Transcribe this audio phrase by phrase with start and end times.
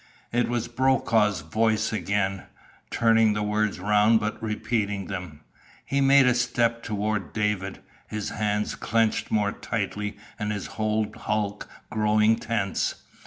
[0.31, 2.45] It was Brokaw's voice again,
[2.89, 5.41] turning the words round but repeating them.
[5.85, 11.69] He made a step toward David, his hands clenched more tightly and his whole hulk
[11.91, 12.95] growing tense.